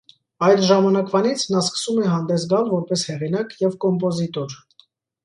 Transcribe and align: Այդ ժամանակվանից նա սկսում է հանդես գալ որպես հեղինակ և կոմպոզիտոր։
Այդ 0.45 0.61
ժամանակվանից 0.67 1.43
նա 1.55 1.61
սկսում 1.65 1.99
է 2.05 2.07
հանդես 2.13 2.45
գալ 2.55 2.71
որպես 2.71 3.05
հեղինակ 3.11 3.55
և 3.65 3.77
կոմպոզիտոր։ 3.87 4.57